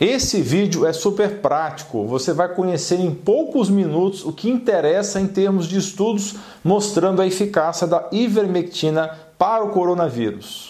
Esse 0.00 0.40
vídeo 0.40 0.86
é 0.86 0.92
super 0.92 1.40
prático, 1.40 2.06
você 2.06 2.32
vai 2.32 2.54
conhecer 2.54 3.00
em 3.00 3.12
poucos 3.12 3.68
minutos 3.68 4.24
o 4.24 4.32
que 4.32 4.48
interessa 4.48 5.20
em 5.20 5.26
termos 5.26 5.66
de 5.66 5.76
estudos 5.76 6.36
mostrando 6.62 7.20
a 7.20 7.26
eficácia 7.26 7.84
da 7.84 8.06
ivermectina 8.12 9.10
para 9.36 9.64
o 9.64 9.70
coronavírus. 9.70 10.68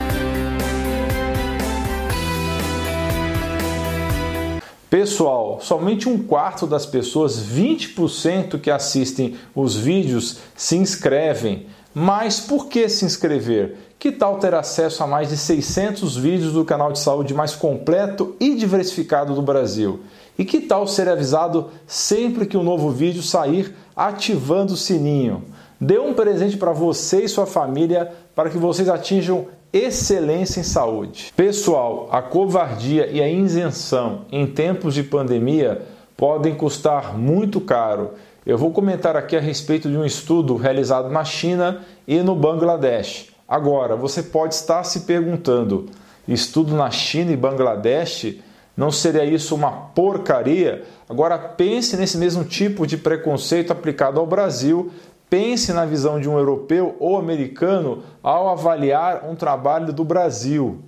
Pessoal, 4.89 5.59
somente 5.61 6.09
um 6.09 6.23
quarto 6.23 6.67
das 6.67 6.87
pessoas, 6.87 7.39
20% 7.39 8.59
que 8.59 8.71
assistem 8.71 9.37
os 9.55 9.77
vídeos, 9.77 10.39
se 10.57 10.79
inscrevem. 10.79 11.67
Mas 11.95 12.41
por 12.41 12.67
que 12.67 12.89
se 12.89 13.05
inscrever? 13.05 13.77
Que 13.99 14.13
tal 14.13 14.39
ter 14.39 14.55
acesso 14.55 15.03
a 15.03 15.07
mais 15.07 15.29
de 15.29 15.37
600 15.37 16.17
vídeos 16.17 16.53
do 16.53 16.65
canal 16.65 16.93
de 16.93 16.99
saúde 17.01 17.35
mais 17.35 17.55
completo 17.55 18.37
e 18.39 18.55
diversificado 18.55 19.35
do 19.35 19.43
Brasil? 19.43 20.01
E 20.39 20.45
que 20.45 20.61
tal 20.61 20.87
ser 20.87 21.09
avisado 21.09 21.71
sempre 21.87 22.47
que 22.47 22.57
um 22.57 22.63
novo 22.63 22.91
vídeo 22.91 23.23
sair, 23.23 23.75
ativando 23.97 24.75
o 24.75 24.77
sininho? 24.77 25.43
Dê 25.81 25.99
um 25.99 26.15
presente 26.15 26.57
para 26.57 26.73
você 26.73 27.25
e 27.25 27.29
sua 27.29 27.47
família 27.47 28.13
para 28.35 28.51
que 28.51 28.59
vocês 28.59 28.89
atinjam 28.89 29.47
excelência 29.73 30.61
em 30.61 30.65
saúde. 30.65 31.33
Pessoal, 31.37 32.09
a 32.11 32.23
covardia 32.23 33.09
e 33.09 33.21
a 33.21 33.29
isenção 33.29 34.23
em 34.31 34.47
tempos 34.47 34.95
de 34.95 35.03
pandemia 35.03 35.83
podem 36.17 36.55
custar 36.55 37.17
muito 37.17 37.61
caro. 37.61 38.11
Eu 38.49 38.57
vou 38.59 38.73
comentar 38.73 39.15
aqui 39.15 39.37
a 39.37 39.41
respeito 39.41 39.91
de 39.91 39.97
um 39.99 40.07
estudo 40.07 40.57
realizado 40.57 41.11
na 41.11 41.23
China 41.23 41.83
e 42.07 42.23
no 42.23 42.35
Bangladesh. 42.35 43.29
Agora, 43.47 43.95
você 43.95 44.23
pode 44.23 44.55
estar 44.55 44.83
se 44.85 45.01
perguntando: 45.01 45.87
estudo 46.27 46.75
na 46.75 46.91
China 46.91 47.31
e 47.31 47.37
Bangladesh? 47.37 48.37
Não 48.75 48.91
seria 48.91 49.25
isso 49.25 49.55
uma 49.55 49.71
porcaria? 49.71 50.85
Agora 51.09 51.39
pense 51.39 51.95
nesse 51.97 52.17
mesmo 52.17 52.43
tipo 52.43 52.87
de 52.87 52.97
preconceito 52.97 53.71
aplicado 53.71 54.19
ao 54.19 54.27
Brasil 54.27 54.91
Pense 55.31 55.75
na 55.75 55.85
visão 55.85 56.19
de 56.19 56.27
um 56.29 56.39
europeu 56.39 56.97
ou 56.99 57.19
americano 57.19 58.03
ao 58.23 58.49
avaliar 58.49 59.29
um 59.29 59.35
trabalho 59.35 59.93
do 59.93 60.03
Brasil. 60.03 60.79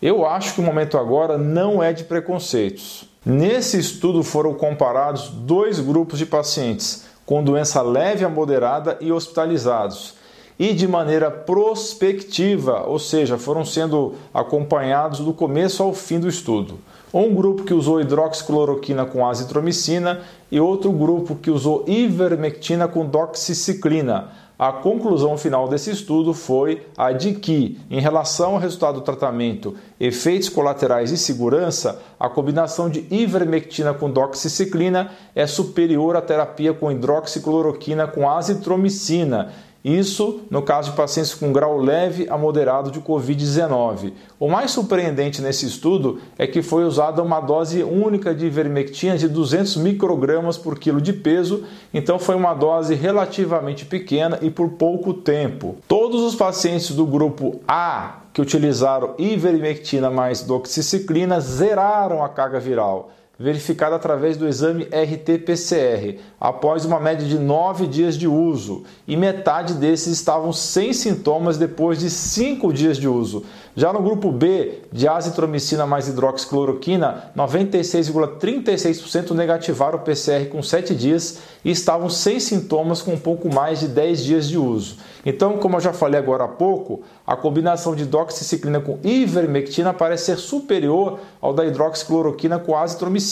Eu 0.00 0.26
acho 0.26 0.54
que 0.54 0.60
o 0.60 0.64
momento 0.64 0.96
agora 0.96 1.36
não 1.36 1.82
é 1.82 1.92
de 1.92 2.04
preconceitos. 2.04 3.06
Nesse 3.28 3.76
estudo 3.76 4.22
foram 4.22 4.54
comparados 4.54 5.30
dois 5.30 5.80
grupos 5.80 6.16
de 6.16 6.24
pacientes 6.24 7.06
com 7.26 7.42
doença 7.42 7.82
leve 7.82 8.24
a 8.24 8.28
moderada 8.28 8.96
e 9.00 9.10
hospitalizados, 9.10 10.14
e 10.56 10.72
de 10.72 10.86
maneira 10.86 11.28
prospectiva, 11.28 12.84
ou 12.86 13.00
seja, 13.00 13.36
foram 13.36 13.64
sendo 13.64 14.14
acompanhados 14.32 15.18
do 15.18 15.32
começo 15.32 15.82
ao 15.82 15.92
fim 15.92 16.20
do 16.20 16.28
estudo 16.28 16.78
um 17.12 17.34
grupo 17.34 17.64
que 17.64 17.72
usou 17.72 18.00
hidroxicloroquina 18.00 19.06
com 19.06 19.26
azitromicina 19.26 20.20
e 20.50 20.60
outro 20.60 20.92
grupo 20.92 21.36
que 21.36 21.50
usou 21.50 21.84
ivermectina 21.86 22.86
com 22.86 23.06
doxiciclina. 23.06 24.28
A 24.58 24.72
conclusão 24.72 25.36
final 25.36 25.68
desse 25.68 25.90
estudo 25.90 26.32
foi 26.32 26.86
a 26.96 27.12
de 27.12 27.34
que, 27.34 27.78
em 27.90 28.00
relação 28.00 28.54
ao 28.54 28.58
resultado 28.58 28.94
do 28.94 29.00
tratamento, 29.02 29.74
efeitos 30.00 30.48
colaterais 30.48 31.10
e 31.12 31.18
segurança, 31.18 32.00
a 32.18 32.26
combinação 32.26 32.88
de 32.88 33.06
ivermectina 33.10 33.92
com 33.92 34.10
doxiciclina 34.10 35.10
é 35.34 35.46
superior 35.46 36.16
à 36.16 36.22
terapia 36.22 36.72
com 36.72 36.90
hidroxicloroquina 36.90 38.06
com 38.06 38.30
azitromicina 38.30 39.52
isso 39.86 40.40
no 40.50 40.62
caso 40.62 40.90
de 40.90 40.96
pacientes 40.96 41.32
com 41.32 41.52
grau 41.52 41.78
leve 41.78 42.26
a 42.28 42.36
moderado 42.36 42.90
de 42.90 43.00
Covid-19. 43.00 44.12
O 44.40 44.48
mais 44.48 44.72
surpreendente 44.72 45.40
nesse 45.40 45.64
estudo 45.64 46.18
é 46.36 46.44
que 46.44 46.60
foi 46.60 46.84
usada 46.84 47.22
uma 47.22 47.40
dose 47.40 47.84
única 47.84 48.34
de 48.34 48.46
ivermectina 48.46 49.16
de 49.16 49.28
200 49.28 49.76
microgramas 49.76 50.58
por 50.58 50.76
quilo 50.76 51.00
de 51.00 51.12
peso, 51.12 51.64
então 51.94 52.18
foi 52.18 52.34
uma 52.34 52.52
dose 52.52 52.96
relativamente 52.96 53.84
pequena 53.84 54.40
e 54.42 54.50
por 54.50 54.70
pouco 54.70 55.14
tempo. 55.14 55.76
Todos 55.86 56.20
os 56.22 56.34
pacientes 56.34 56.90
do 56.90 57.06
grupo 57.06 57.60
A 57.68 58.22
que 58.32 58.42
utilizaram 58.42 59.14
ivermectina 59.18 60.10
mais 60.10 60.42
doxiciclina 60.42 61.40
zeraram 61.40 62.24
a 62.24 62.28
carga 62.28 62.58
viral 62.58 63.12
verificada 63.38 63.96
através 63.96 64.36
do 64.36 64.48
exame 64.48 64.84
RT-PCR, 64.84 66.18
após 66.40 66.84
uma 66.84 66.98
média 66.98 67.26
de 67.26 67.38
9 67.38 67.86
dias 67.86 68.16
de 68.16 68.26
uso, 68.26 68.84
e 69.06 69.16
metade 69.16 69.74
desses 69.74 70.12
estavam 70.12 70.52
sem 70.52 70.92
sintomas 70.92 71.58
depois 71.58 71.98
de 71.98 72.08
5 72.08 72.72
dias 72.72 72.96
de 72.96 73.06
uso. 73.06 73.44
Já 73.78 73.92
no 73.92 74.00
grupo 74.00 74.32
B, 74.32 74.80
de 74.90 75.06
azitromicina 75.06 75.84
mais 75.86 76.08
hidroxicloroquina, 76.08 77.30
96,36% 77.36 79.32
negativaram 79.32 79.98
o 79.98 80.02
PCR 80.02 80.46
com 80.50 80.62
7 80.62 80.94
dias 80.94 81.40
e 81.62 81.70
estavam 81.70 82.08
sem 82.08 82.40
sintomas 82.40 83.02
com 83.02 83.12
um 83.12 83.18
pouco 83.18 83.52
mais 83.52 83.80
de 83.80 83.88
10 83.88 84.24
dias 84.24 84.48
de 84.48 84.56
uso. 84.56 84.96
Então, 85.26 85.58
como 85.58 85.76
eu 85.76 85.80
já 85.80 85.92
falei 85.92 86.18
agora 86.18 86.44
há 86.44 86.48
pouco, 86.48 87.02
a 87.26 87.36
combinação 87.36 87.94
de 87.94 88.06
doxiciclina 88.06 88.80
com 88.80 88.98
ivermectina 89.02 89.92
parece 89.92 90.26
ser 90.26 90.36
superior 90.38 91.18
ao 91.40 91.52
da 91.52 91.66
hidroxicloroquina 91.66 92.58
com 92.60 92.76
azitromicina, 92.76 93.25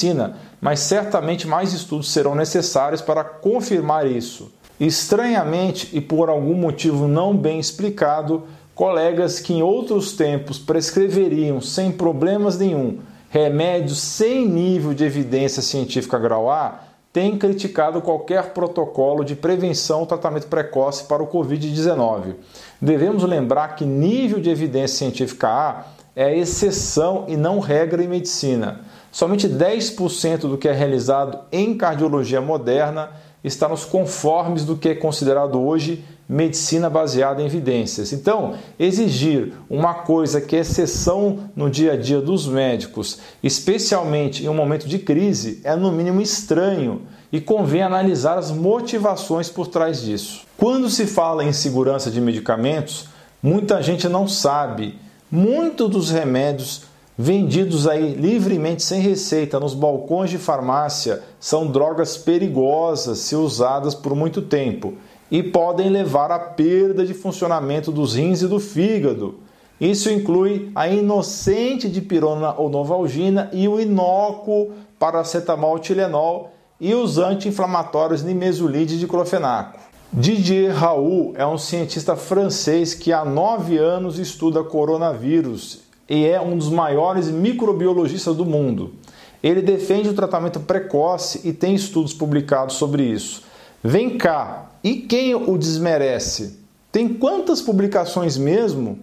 mas 0.60 0.80
certamente 0.80 1.46
mais 1.46 1.72
estudos 1.72 2.10
serão 2.10 2.34
necessários 2.34 3.00
para 3.00 3.22
confirmar 3.22 4.06
isso. 4.06 4.50
Estranhamente 4.78 5.90
e 5.92 6.00
por 6.00 6.28
algum 6.28 6.54
motivo 6.54 7.06
não 7.06 7.36
bem 7.36 7.60
explicado, 7.60 8.44
colegas 8.74 9.38
que 9.38 9.54
em 9.54 9.62
outros 9.62 10.12
tempos 10.12 10.58
prescreveriam 10.58 11.60
sem 11.60 11.92
problemas 11.92 12.58
nenhum 12.58 12.98
remédios 13.34 13.98
sem 13.98 14.46
nível 14.48 14.94
de 14.94 15.02
evidência 15.02 15.60
científica 15.60 16.16
grau 16.20 16.48
A 16.48 16.82
têm 17.12 17.36
criticado 17.36 18.00
qualquer 18.00 18.52
protocolo 18.52 19.24
de 19.24 19.34
prevenção 19.34 19.98
ou 20.00 20.06
tratamento 20.06 20.46
precoce 20.46 21.02
para 21.02 21.20
o 21.20 21.26
Covid-19. 21.26 22.36
Devemos 22.80 23.24
lembrar 23.24 23.74
que 23.74 23.84
nível 23.84 24.38
de 24.38 24.50
evidência 24.50 24.98
científica 24.98 25.48
A 25.48 25.84
é 26.14 26.38
exceção 26.38 27.24
e 27.26 27.36
não 27.36 27.58
regra 27.58 28.04
em 28.04 28.06
medicina. 28.06 28.82
Somente 29.14 29.48
10% 29.48 30.40
do 30.40 30.58
que 30.58 30.66
é 30.66 30.72
realizado 30.72 31.38
em 31.52 31.76
cardiologia 31.76 32.40
moderna 32.40 33.10
está 33.44 33.68
nos 33.68 33.84
conformes 33.84 34.64
do 34.64 34.76
que 34.76 34.88
é 34.88 34.94
considerado 34.96 35.62
hoje 35.62 36.04
medicina 36.28 36.90
baseada 36.90 37.40
em 37.40 37.46
evidências. 37.46 38.12
Então, 38.12 38.54
exigir 38.76 39.52
uma 39.70 39.94
coisa 39.94 40.40
que 40.40 40.56
é 40.56 40.58
exceção 40.58 41.48
no 41.54 41.70
dia 41.70 41.92
a 41.92 41.96
dia 41.96 42.20
dos 42.20 42.48
médicos, 42.48 43.20
especialmente 43.40 44.44
em 44.44 44.48
um 44.48 44.54
momento 44.54 44.88
de 44.88 44.98
crise, 44.98 45.60
é 45.62 45.76
no 45.76 45.92
mínimo 45.92 46.20
estranho 46.20 47.02
e 47.30 47.40
convém 47.40 47.82
analisar 47.82 48.36
as 48.36 48.50
motivações 48.50 49.48
por 49.48 49.68
trás 49.68 50.02
disso. 50.02 50.40
Quando 50.56 50.90
se 50.90 51.06
fala 51.06 51.44
em 51.44 51.52
segurança 51.52 52.10
de 52.10 52.20
medicamentos, 52.20 53.06
muita 53.40 53.80
gente 53.80 54.08
não 54.08 54.26
sabe. 54.26 54.98
Muitos 55.30 55.88
dos 55.88 56.10
remédios 56.10 56.92
vendidos 57.16 57.86
aí 57.86 58.14
livremente 58.14 58.82
sem 58.82 59.00
receita 59.00 59.60
nos 59.60 59.72
balcões 59.72 60.30
de 60.30 60.38
farmácia 60.38 61.22
são 61.38 61.66
drogas 61.66 62.16
perigosas 62.16 63.20
se 63.20 63.36
usadas 63.36 63.94
por 63.94 64.14
muito 64.16 64.42
tempo 64.42 64.94
e 65.30 65.42
podem 65.42 65.88
levar 65.88 66.30
à 66.30 66.38
perda 66.38 67.06
de 67.06 67.14
funcionamento 67.14 67.92
dos 67.92 68.14
rins 68.14 68.42
e 68.42 68.48
do 68.48 68.58
fígado. 68.58 69.36
Isso 69.80 70.10
inclui 70.10 70.70
a 70.74 70.88
inocente 70.88 71.88
dipirona 71.88 72.54
ou 72.56 72.68
novalgina 72.68 73.48
e 73.52 73.68
o 73.68 73.80
inócuo 73.80 74.72
paracetamol 74.98 75.78
Tilenol 75.78 76.52
e 76.80 76.94
os 76.94 77.18
anti-inflamatórios 77.18 78.22
nimesulide 78.22 78.94
e 78.94 78.98
diclofenaco. 78.98 79.78
Didier 80.12 80.72
Raoult 80.72 81.34
é 81.36 81.46
um 81.46 81.58
cientista 81.58 82.14
francês 82.14 82.94
que 82.94 83.12
há 83.12 83.24
nove 83.24 83.78
anos 83.78 84.18
estuda 84.18 84.62
coronavírus 84.62 85.83
e 86.08 86.26
é 86.26 86.40
um 86.40 86.56
dos 86.56 86.68
maiores 86.68 87.28
microbiologistas 87.28 88.36
do 88.36 88.44
mundo. 88.44 88.94
Ele 89.42 89.60
defende 89.60 90.08
o 90.08 90.14
tratamento 90.14 90.60
precoce 90.60 91.40
e 91.44 91.52
tem 91.52 91.74
estudos 91.74 92.14
publicados 92.14 92.76
sobre 92.76 93.02
isso. 93.02 93.42
Vem 93.82 94.16
cá, 94.16 94.70
e 94.82 94.96
quem 94.96 95.34
o 95.34 95.58
desmerece? 95.58 96.58
Tem 96.90 97.08
quantas 97.08 97.60
publicações 97.60 98.36
mesmo? 98.36 98.98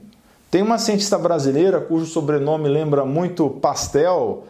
Tem 0.49 0.61
uma 0.61 0.77
cientista 0.77 1.17
brasileira 1.17 1.79
cujo 1.79 2.05
sobrenome 2.05 2.67
lembra 2.67 3.05
muito 3.05 3.49
Pastel. 3.49 4.45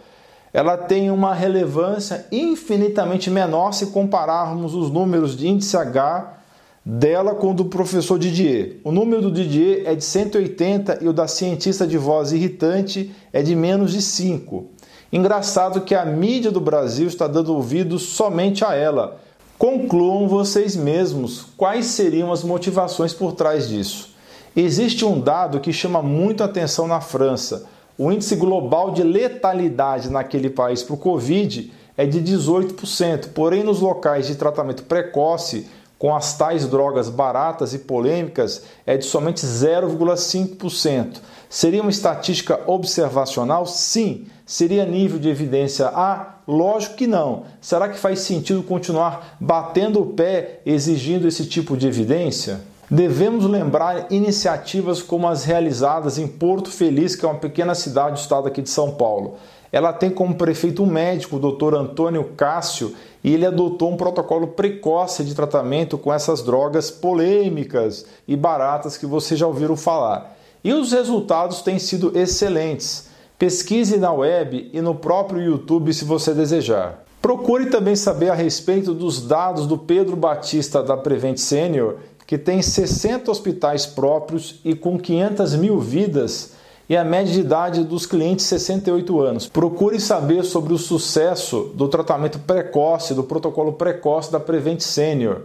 Ela 0.53 0.77
tem 0.77 1.11
uma 1.11 1.33
relevância 1.33 2.25
infinitamente 2.31 3.29
menor 3.29 3.71
se 3.73 3.87
compararmos 3.87 4.73
os 4.73 4.89
números 4.89 5.35
de 5.35 5.47
índice 5.47 5.77
H 5.77 6.40
dela 6.83 7.35
com 7.35 7.51
o 7.51 7.53
do 7.53 7.65
professor 7.65 8.17
Didier. 8.17 8.77
O 8.83 8.91
número 8.91 9.21
do 9.21 9.31
Didier 9.31 9.83
é 9.85 9.95
de 9.95 10.03
180 10.03 10.99
e 11.01 11.07
o 11.07 11.13
da 11.13 11.27
cientista 11.27 11.85
de 11.85 11.97
voz 11.97 12.31
irritante 12.31 13.11
é 13.31 13.43
de 13.43 13.55
menos 13.55 13.91
de 13.91 14.01
5. 14.01 14.65
Engraçado 15.13 15.81
que 15.81 15.93
a 15.93 16.05
mídia 16.05 16.51
do 16.51 16.61
Brasil 16.61 17.07
está 17.07 17.27
dando 17.27 17.53
ouvidos 17.53 18.03
somente 18.03 18.65
a 18.65 18.73
ela. 18.73 19.19
Concluam 19.57 20.27
vocês 20.27 20.75
mesmos 20.75 21.45
quais 21.55 21.85
seriam 21.85 22.31
as 22.31 22.43
motivações 22.43 23.13
por 23.13 23.33
trás 23.33 23.69
disso. 23.69 24.15
Existe 24.55 25.05
um 25.05 25.19
dado 25.19 25.59
que 25.59 25.71
chama 25.71 26.01
muito 26.01 26.43
atenção 26.43 26.87
na 26.87 26.99
França. 26.99 27.65
o 27.97 28.11
índice 28.11 28.35
global 28.35 28.91
de 28.91 29.03
letalidade 29.03 30.09
naquele 30.09 30.49
país 30.49 30.81
para 30.81 30.95
o 30.95 30.97
Covid 30.97 31.71
é 31.95 32.05
de 32.05 32.19
18%, 32.19 33.27
porém 33.33 33.63
nos 33.63 33.79
locais 33.79 34.25
de 34.25 34.35
tratamento 34.35 34.83
precoce, 34.83 35.67
com 36.01 36.15
as 36.15 36.35
tais 36.35 36.65
drogas 36.65 37.09
baratas 37.09 37.75
e 37.75 37.77
polêmicas, 37.77 38.63
é 38.87 38.97
de 38.97 39.05
somente 39.05 39.45
0,5%. 39.45 41.17
Seria 41.47 41.79
uma 41.79 41.91
estatística 41.91 42.59
observacional? 42.65 43.67
Sim. 43.67 44.25
Seria 44.43 44.83
nível 44.83 45.19
de 45.19 45.29
evidência 45.29 45.89
A? 45.89 46.37
Lógico 46.47 46.95
que 46.95 47.05
não. 47.05 47.43
Será 47.61 47.87
que 47.87 47.99
faz 47.99 48.21
sentido 48.21 48.63
continuar 48.63 49.37
batendo 49.39 50.01
o 50.01 50.07
pé 50.07 50.61
exigindo 50.65 51.27
esse 51.27 51.45
tipo 51.45 51.77
de 51.77 51.87
evidência? 51.87 52.61
Devemos 52.89 53.45
lembrar 53.45 54.11
iniciativas 54.11 55.03
como 55.03 55.27
as 55.27 55.43
realizadas 55.43 56.17
em 56.17 56.27
Porto 56.27 56.71
Feliz, 56.71 57.15
que 57.15 57.23
é 57.23 57.29
uma 57.29 57.37
pequena 57.37 57.75
cidade 57.75 58.13
do 58.13 58.17
estado 58.17 58.47
aqui 58.47 58.63
de 58.63 58.71
São 58.71 58.89
Paulo. 58.89 59.35
Ela 59.71 59.93
tem 59.93 60.09
como 60.09 60.35
prefeito 60.35 60.83
um 60.83 60.85
médico, 60.85 61.37
o 61.37 61.39
doutor 61.39 61.73
Antônio 61.73 62.31
Cássio, 62.35 62.93
e 63.23 63.33
ele 63.33 63.45
adotou 63.45 63.91
um 63.91 63.97
protocolo 63.97 64.47
precoce 64.47 65.23
de 65.23 65.33
tratamento 65.33 65.97
com 65.97 66.13
essas 66.13 66.41
drogas 66.41 66.91
polêmicas 66.91 68.05
e 68.27 68.35
baratas 68.35 68.97
que 68.97 69.05
vocês 69.05 69.39
já 69.39 69.47
ouviram 69.47 69.77
falar. 69.77 70.37
E 70.63 70.73
os 70.73 70.91
resultados 70.91 71.61
têm 71.61 71.79
sido 71.79 72.17
excelentes. 72.17 73.09
Pesquise 73.39 73.97
na 73.97 74.11
web 74.11 74.69
e 74.73 74.81
no 74.81 74.93
próprio 74.93 75.41
YouTube 75.41 75.93
se 75.93 76.05
você 76.05 76.33
desejar. 76.33 77.03
Procure 77.21 77.67
também 77.67 77.95
saber 77.95 78.29
a 78.29 78.35
respeito 78.35 78.93
dos 78.93 79.25
dados 79.25 79.65
do 79.65 79.77
Pedro 79.77 80.15
Batista 80.15 80.83
da 80.83 80.97
Prevent 80.97 81.37
Senior 81.37 81.97
que 82.31 82.37
tem 82.37 82.61
60 82.61 83.29
hospitais 83.29 83.85
próprios 83.85 84.61
e 84.63 84.73
com 84.73 84.97
500 84.97 85.53
mil 85.55 85.79
vidas 85.81 86.53
e 86.91 86.97
a 86.97 87.05
média 87.05 87.31
de 87.31 87.39
idade 87.39 87.85
dos 87.85 88.05
clientes 88.05 88.45
68 88.47 89.21
anos. 89.21 89.47
Procure 89.47 89.97
saber 89.97 90.43
sobre 90.43 90.73
o 90.73 90.77
sucesso 90.77 91.71
do 91.73 91.87
tratamento 91.87 92.37
precoce, 92.39 93.13
do 93.13 93.23
protocolo 93.23 93.71
precoce 93.71 94.29
da 94.29 94.41
Prevent 94.41 94.81
Senior. 94.81 95.43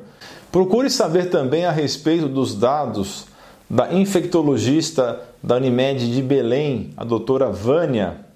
Procure 0.50 0.90
saber 0.90 1.31
também 1.31 1.64
a 1.64 1.70
respeito 1.70 2.26
dos 2.26 2.52
dados 2.52 3.26
da 3.70 3.94
infectologista 3.94 5.22
da 5.40 5.54
Unimed 5.54 6.12
de 6.12 6.20
Belém, 6.20 6.93
a 6.96 7.04
doutora 7.04 7.48
Vânia, 7.48 8.26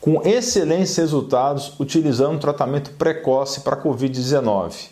com 0.00 0.22
excelentes 0.22 0.94
resultados 0.94 1.72
utilizando 1.80 2.38
tratamento 2.38 2.92
precoce 2.92 3.62
para 3.62 3.74
a 3.74 3.82
Covid-19. 3.82 4.90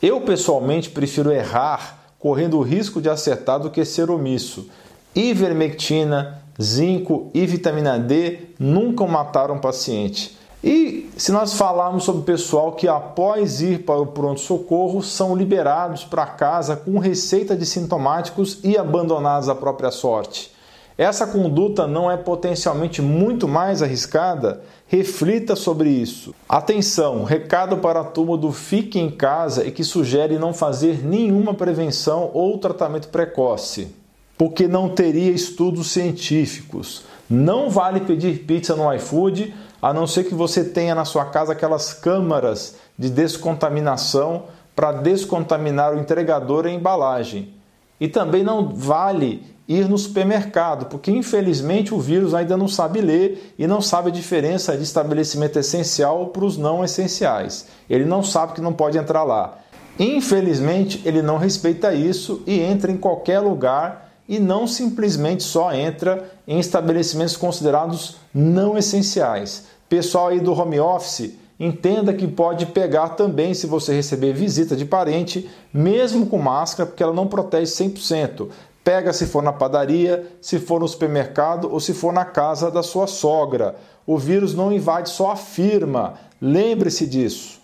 Eu 0.00 0.22
pessoalmente 0.22 0.88
prefiro 0.88 1.30
errar 1.30 2.02
correndo 2.18 2.56
o 2.56 2.62
risco 2.62 2.98
de 2.98 3.10
acertar 3.10 3.60
do 3.60 3.68
que 3.68 3.84
ser 3.84 4.08
omisso. 4.08 4.70
Ivermectina, 5.14 6.42
zinco 6.62 7.30
e 7.34 7.46
vitamina 7.46 7.98
D 7.98 8.48
nunca 8.58 9.06
mataram 9.06 9.56
o 9.56 9.60
paciente. 9.60 10.36
E 10.62 11.10
se 11.16 11.30
nós 11.30 11.52
falarmos 11.54 12.04
sobre 12.04 12.22
o 12.22 12.24
pessoal 12.24 12.72
que 12.72 12.88
após 12.88 13.60
ir 13.60 13.84
para 13.84 14.00
o 14.00 14.06
pronto-socorro 14.06 15.02
são 15.02 15.36
liberados 15.36 16.04
para 16.04 16.24
casa 16.24 16.74
com 16.74 16.98
receita 16.98 17.54
de 17.54 17.66
sintomáticos 17.66 18.60
e 18.64 18.78
abandonados 18.78 19.50
à 19.50 19.54
própria 19.54 19.90
sorte. 19.90 20.54
Essa 20.96 21.26
conduta 21.26 21.88
não 21.88 22.08
é 22.10 22.16
potencialmente 22.16 23.02
muito 23.02 23.48
mais 23.48 23.82
arriscada? 23.82 24.62
Reflita 24.86 25.56
sobre 25.56 25.90
isso. 25.90 26.32
Atenção, 26.48 27.24
recado 27.24 27.78
para 27.78 28.00
a 28.00 28.04
turma 28.04 28.36
do 28.36 28.52
Fique 28.52 28.98
em 28.98 29.10
Casa 29.10 29.66
e 29.66 29.72
que 29.72 29.82
sugere 29.82 30.38
não 30.38 30.54
fazer 30.54 31.04
nenhuma 31.04 31.52
prevenção 31.52 32.30
ou 32.32 32.56
tratamento 32.58 33.08
precoce, 33.08 33.92
porque 34.36 34.66
não 34.66 34.88
teria 34.88 35.30
estudos 35.30 35.88
científicos. 35.88 37.04
Não 37.28 37.70
vale 37.70 38.00
pedir 38.00 38.40
pizza 38.40 38.74
no 38.74 38.92
iFood, 38.94 39.54
a 39.80 39.92
não 39.92 40.06
ser 40.06 40.24
que 40.24 40.34
você 40.34 40.64
tenha 40.64 40.94
na 40.94 41.04
sua 41.04 41.26
casa 41.26 41.52
aquelas 41.52 41.92
câmaras 41.92 42.76
de 42.98 43.10
descontaminação 43.10 44.44
para 44.74 44.92
descontaminar 44.92 45.94
o 45.94 46.00
entregador 46.00 46.66
e 46.66 46.70
a 46.70 46.72
embalagem. 46.72 47.54
E 48.00 48.08
também 48.08 48.42
não 48.42 48.68
vale 48.68 49.54
ir 49.66 49.88
no 49.88 49.96
supermercado, 49.96 50.86
porque 50.86 51.10
infelizmente 51.10 51.94
o 51.94 51.98
vírus 51.98 52.34
ainda 52.34 52.56
não 52.56 52.68
sabe 52.68 53.00
ler 53.00 53.54
e 53.58 53.66
não 53.66 53.80
sabe 53.80 54.08
a 54.08 54.12
diferença 54.12 54.76
de 54.76 54.82
estabelecimento 54.82 55.58
essencial 55.58 56.26
para 56.26 56.44
os 56.44 56.58
não 56.58 56.84
essenciais. 56.84 57.66
Ele 57.88 58.04
não 58.04 58.22
sabe 58.22 58.52
que 58.52 58.60
não 58.60 58.72
pode 58.72 58.98
entrar 58.98 59.22
lá. 59.22 59.58
Infelizmente, 59.98 61.00
ele 61.04 61.22
não 61.22 61.38
respeita 61.38 61.94
isso 61.94 62.42
e 62.46 62.60
entra 62.60 62.90
em 62.90 62.96
qualquer 62.96 63.38
lugar 63.40 64.13
e 64.28 64.38
não 64.38 64.66
simplesmente 64.66 65.42
só 65.42 65.72
entra 65.72 66.30
em 66.46 66.58
estabelecimentos 66.58 67.36
considerados 67.36 68.16
não 68.34 68.76
essenciais. 68.76 69.64
Pessoal 69.88 70.28
aí 70.28 70.40
do 70.40 70.52
home 70.52 70.80
office, 70.80 71.34
entenda 71.60 72.12
que 72.12 72.26
pode 72.26 72.66
pegar 72.66 73.10
também 73.10 73.54
se 73.54 73.66
você 73.66 73.94
receber 73.94 74.32
visita 74.32 74.74
de 74.74 74.84
parente, 74.84 75.48
mesmo 75.72 76.26
com 76.26 76.38
máscara, 76.38 76.86
porque 76.86 77.02
ela 77.02 77.12
não 77.12 77.26
protege 77.26 77.70
100%. 77.72 78.48
Pega 78.82 79.12
se 79.12 79.26
for 79.26 79.42
na 79.42 79.52
padaria, 79.52 80.26
se 80.40 80.58
for 80.58 80.80
no 80.80 80.88
supermercado 80.88 81.72
ou 81.72 81.80
se 81.80 81.94
for 81.94 82.12
na 82.12 82.24
casa 82.24 82.70
da 82.70 82.82
sua 82.82 83.06
sogra. 83.06 83.76
O 84.06 84.18
vírus 84.18 84.54
não 84.54 84.72
invade 84.72 85.08
só 85.08 85.30
a 85.30 85.36
firma. 85.36 86.14
Lembre-se 86.40 87.06
disso. 87.06 87.63